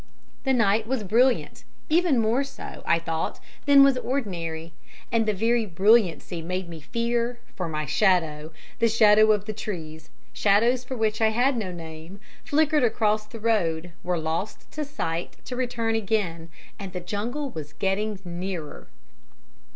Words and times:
"The 0.45 0.53
night 0.53 0.87
was 0.87 1.03
brilliant, 1.03 1.63
even 1.87 2.17
more 2.17 2.43
so, 2.43 2.81
I 2.87 2.97
thought, 2.97 3.39
than 3.67 3.83
was 3.83 3.99
ordinary, 3.99 4.73
and 5.11 5.27
the 5.27 5.31
very 5.33 5.67
brilliancy 5.67 6.41
made 6.41 6.67
me 6.67 6.81
fear, 6.81 7.39
for 7.55 7.67
my 7.69 7.85
shadow, 7.85 8.51
the 8.79 8.87
shadow 8.89 9.31
of 9.31 9.45
the 9.45 9.53
trees, 9.53 10.09
shadows 10.33 10.83
for 10.83 10.97
which 10.97 11.21
I 11.21 11.29
had 11.29 11.55
no 11.55 11.71
name, 11.71 12.19
flickered 12.43 12.83
across 12.83 13.27
the 13.27 13.39
road, 13.39 13.91
were 14.01 14.17
lost 14.17 14.71
to 14.71 14.83
sight 14.83 15.35
to 15.45 15.55
return 15.55 15.93
again, 15.93 16.49
and 16.79 16.93
the 16.93 16.99
jungle 16.99 17.51
was 17.51 17.73
getting 17.73 18.17
nearer. 18.25 18.87